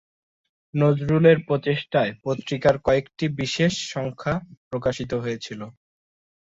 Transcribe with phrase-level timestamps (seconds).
[0.73, 4.33] নজরুলের প্রচেষ্টায় পত্রিকার কয়েকটি বিশেষ সংখ্যা
[4.69, 5.61] প্রকাশিত হয়েছিল।